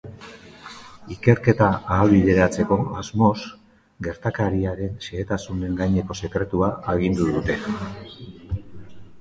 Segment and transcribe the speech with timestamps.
[1.15, 1.65] Ikerketa
[1.95, 3.35] ahalbideratzeko asmoz,
[4.07, 7.61] gertakariaren xehetasunen gaineko sekretua agindu dute.